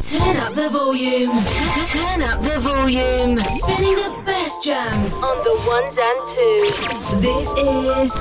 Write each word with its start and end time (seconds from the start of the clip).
Turn 0.00 0.36
up 0.36 0.52
the 0.54 0.68
volume. 0.68 1.32
Turn 1.88 2.22
up 2.22 2.42
the 2.42 2.60
volume. 2.60 3.38
Spinning 3.38 3.96
the 3.96 4.22
best 4.26 4.62
jams 4.62 5.16
on 5.16 5.36
the 5.42 5.56
ones 5.66 5.96
and 5.96 6.20
twos. 6.28 7.20
This 7.22 7.48
is. 7.56 8.12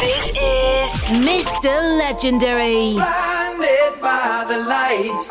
This 0.00 0.26
is. 0.34 0.90
Mr. 1.20 1.72
Legendary. 1.98 2.94
Blinded 2.94 4.00
by 4.00 4.46
the 4.48 4.58
light. 4.64 5.22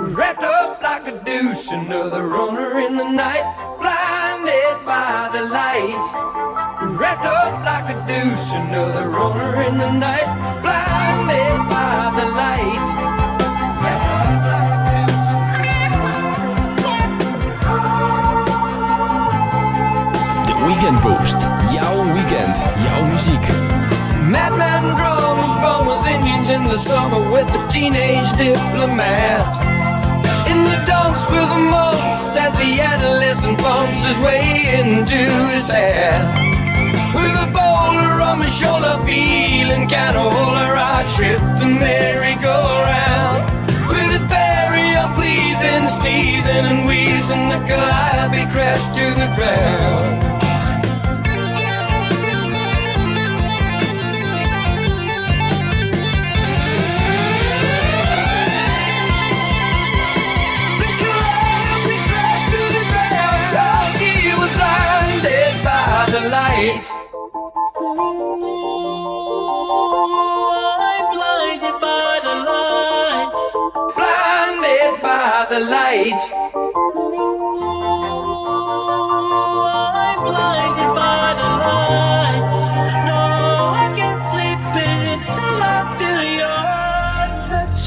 Wrapped 0.00 0.42
up 0.42 0.82
like 0.82 1.06
a 1.06 1.24
douche. 1.24 1.70
Another 1.70 2.26
runner 2.26 2.80
in 2.80 2.96
the 2.96 3.08
night. 3.08 3.46
Blinded 3.78 4.84
by 4.84 5.30
the 5.32 5.44
light. 5.46 6.06
Wrapped 6.98 7.24
up 7.24 7.64
like 7.64 7.88
a 7.94 7.98
douche. 8.08 8.52
Another 8.52 9.08
runner 9.08 9.62
in 9.62 9.78
the 9.78 9.92
night. 9.92 10.58
Summer 26.78 27.30
with 27.32 27.48
a 27.58 27.68
teenage 27.68 28.30
diplomat. 28.38 29.42
In 30.46 30.62
the 30.62 30.78
dumps 30.86 31.26
with 31.28 31.48
the 31.50 31.62
mumps 31.74 32.36
as 32.38 32.54
the 32.54 32.80
adolescent 32.80 33.58
bumps 33.58 34.06
his 34.06 34.20
way 34.20 34.78
into 34.78 35.18
his 35.50 35.68
hair. 35.68 36.14
With 37.14 37.34
a 37.34 37.48
boulder 37.50 38.22
on 38.22 38.38
my 38.38 38.46
shoulder, 38.46 38.94
feeling 39.04 39.88
kinda 39.88 40.22
older, 40.22 40.72
I 40.94 41.02
trip 41.16 41.40
the 41.58 41.66
merry-go-round. 41.66 43.42
With 43.90 44.08
his 44.14 44.24
very 44.30 44.94
unpleasing 45.02 45.88
sneezing 45.98 46.64
and 46.72 46.86
wheezing, 46.86 47.48
the 47.48 47.60
calliope 47.66 48.44
crashed 48.52 48.94
to 48.98 49.06
the 49.20 49.28
ground. 49.34 50.27
Light. 66.68 66.92
I'm 70.90 71.04
blinded 71.14 71.76
by 71.80 72.20
the 72.26 72.34
lights. 72.50 73.42
Blinded 73.96 74.94
by 75.02 75.46
the 75.48 75.60
light. 75.60 76.22
I'm 80.04 80.18
blinded 80.28 80.92
by 80.94 81.26
the 81.40 81.48
lights. 81.68 82.56
No, 83.08 83.20
I 83.74 83.86
can't 83.96 84.20
sleep 84.20 84.60
until 84.76 85.56
I 85.62 85.78
feel 85.98 86.22
your 86.40 86.62
touch. 87.48 87.84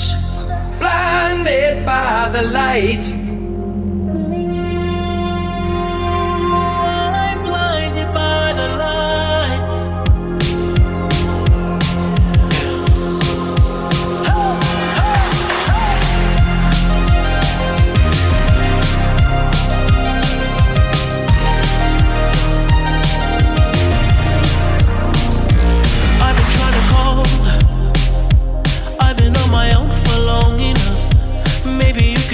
Blinded 0.79 1.75
by 1.85 2.29
the 2.33 2.43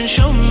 light. 0.07 0.37
just 0.37 0.46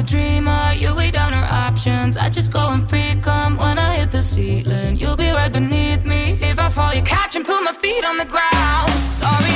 a 0.00 0.02
dreamer, 0.02 0.72
you 0.74 0.94
weigh 0.94 1.10
down 1.10 1.34
our 1.34 1.44
options. 1.44 2.16
I 2.16 2.28
just 2.30 2.52
go 2.52 2.72
and 2.72 2.88
freak 2.88 3.22
come 3.22 3.56
when 3.56 3.78
I 3.78 3.96
hit 3.96 4.10
the 4.10 4.22
ceiling. 4.22 4.96
You'll 4.96 5.16
be 5.16 5.30
right 5.30 5.52
beneath 5.52 6.04
me. 6.04 6.38
If 6.40 6.58
I 6.58 6.68
fall, 6.68 6.94
you 6.94 7.02
catch 7.02 7.36
and 7.36 7.44
put 7.44 7.62
my 7.62 7.72
feet 7.72 8.04
on 8.04 8.16
the 8.16 8.24
ground. 8.24 8.90
Sorry. 9.12 9.49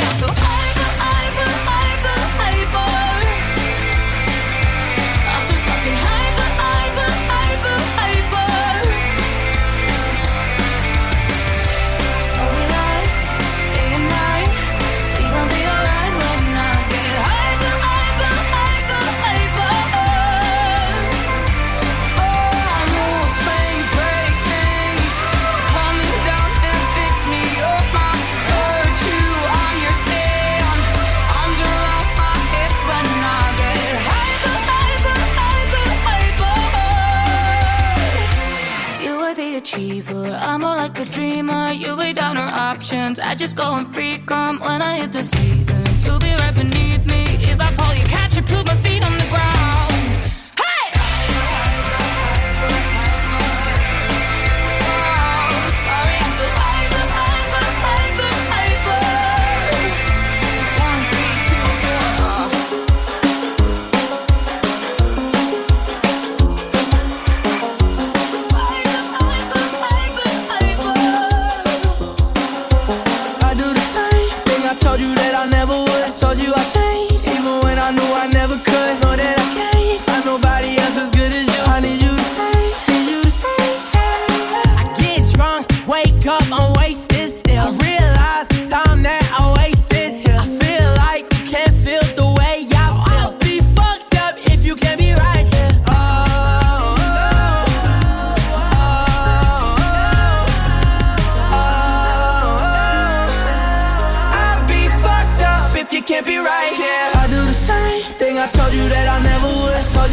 ones. 43.14 43.18
I 43.18 43.34
just 43.34 43.56
go 43.56 43.74
and 43.74 43.92
freak 43.94 44.26
them 44.26 44.60
when 44.60 44.82
I 44.82 44.98
hit 44.98 45.12
the 45.12 45.22
ceiling. 45.22 45.86
You'll 46.02 46.18
be 46.18 46.32
right 46.34 46.54
beneath 46.54 47.06
me. 47.06 47.24
If 47.50 47.60
I 47.60 47.70
fall, 47.72 47.94
you 47.94 48.04
catch 48.04 48.36
and 48.36 48.46
put 48.46 48.66
my 48.66 48.74
feet 48.74 49.04
on 49.04 49.16
the 49.18 49.26
ground. 49.26 49.53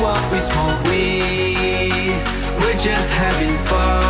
what 0.00 0.32
we 0.32 0.40
smoke 0.40 0.82
weed. 0.84 2.16
We're 2.58 2.78
just 2.78 3.10
having 3.12 3.56
fun. 3.66 4.09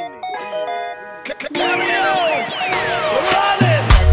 Touch 1.41 1.49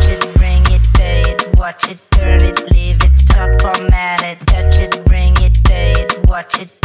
it, 0.08 0.34
bring 0.38 0.62
it. 0.70 1.58
Watch 1.58 1.90
it, 1.90 1.98
turn 2.10 2.42
it, 2.42 2.70
leave 2.70 3.02
it, 3.02 3.18
start. 3.18 3.60
Touch 3.60 4.78
it, 4.78 5.04
bring 5.04 5.34
it. 5.36 6.26
Watch 6.26 6.58
it. 6.60 6.77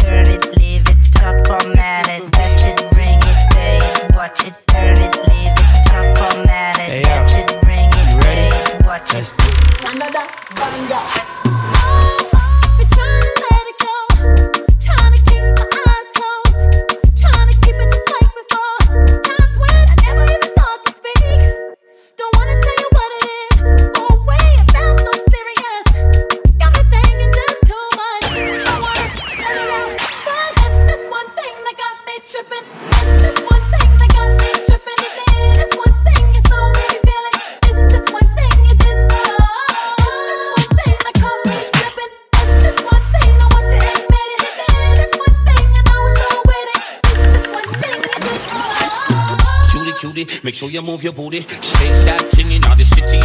You 50.44 50.82
move 50.82 51.04
your 51.04 51.14
booty. 51.14 51.40
Shake 51.40 52.04
that 52.04 52.28
thing 52.32 52.52
in 52.52 52.62
the 52.62 52.84
city. 52.84 53.18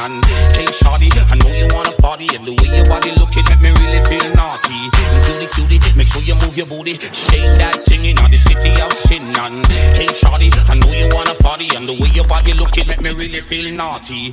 And 0.00 0.24
hey, 0.56 0.64
shawty, 0.72 1.12
I 1.30 1.34
know 1.36 1.52
you 1.52 1.68
wanna 1.74 1.92
party. 2.00 2.28
And 2.34 2.46
the 2.46 2.52
way 2.52 2.76
your 2.76 2.86
body 2.86 3.12
looking 3.20 3.44
make 3.50 3.60
me 3.60 3.70
really 3.76 4.02
feel 4.08 4.34
naughty. 4.34 4.88
Cutie, 5.24 5.48
cutie, 5.52 5.96
make 5.96 6.08
sure 6.08 6.22
you 6.22 6.34
move 6.36 6.56
your 6.56 6.66
booty. 6.66 6.98
Shake 7.12 7.52
that 7.60 7.84
thing 7.84 8.06
in 8.06 8.16
the 8.16 8.38
city. 8.38 8.72
And 8.72 9.66
hey, 9.66 10.06
shawty, 10.06 10.50
I 10.68 10.74
know 10.74 10.92
you 10.92 11.08
wanna 11.14 11.34
party. 11.34 11.68
And 11.76 11.86
the 11.86 11.92
way 11.92 12.08
your 12.14 12.26
body 12.26 12.54
looking 12.54 12.86
make 12.88 13.02
me 13.02 13.10
really 13.12 13.42
feel 13.42 13.70
naughty. 13.74 14.32